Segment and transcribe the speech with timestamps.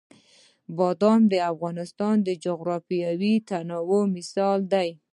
[0.77, 4.89] بادام د افغانستان د جغرافیوي تنوع مثال دی.